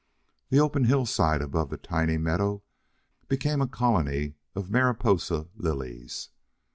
The 0.49 0.59
open 0.59 0.85
hillside 0.85 1.43
above 1.43 1.69
the 1.69 1.77
tiny 1.77 2.17
meadow 2.17 2.63
became 3.27 3.61
a 3.61 3.67
colony 3.67 4.33
of 4.55 4.71
Mariposa 4.71 5.49
lilies. 5.55 6.29